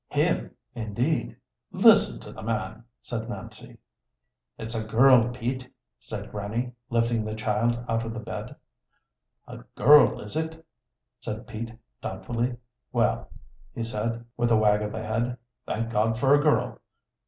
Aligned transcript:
"Him, 0.09 0.55
indeed! 0.73 1.35
Listen 1.71 2.19
to 2.21 2.31
the 2.31 2.41
man," 2.41 2.85
said 3.03 3.29
Nancy. 3.29 3.77
"It's 4.57 4.73
a 4.73 4.83
girl, 4.83 5.29
Pete," 5.29 5.71
said 5.99 6.31
Grannie, 6.31 6.73
lifting 6.89 7.23
the 7.23 7.35
child 7.35 7.77
out 7.87 8.03
of 8.03 8.15
the 8.15 8.19
bed. 8.19 8.55
"A 9.47 9.57
girl, 9.75 10.19
is 10.19 10.35
it?" 10.35 10.65
said 11.19 11.45
Pete 11.45 11.73
doubtfully. 12.01 12.57
"Well," 12.91 13.29
he 13.75 13.83
said, 13.83 14.25
with 14.37 14.49
a 14.49 14.57
wag 14.57 14.81
of 14.81 14.91
the 14.93 15.03
head, 15.05 15.37
"thank 15.67 15.91
God 15.91 16.17
for 16.17 16.33
a 16.33 16.41
girl." 16.41 16.79